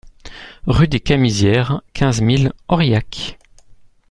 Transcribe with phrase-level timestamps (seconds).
[0.65, 3.37] Rue des Camisières, quinze mille Aurillac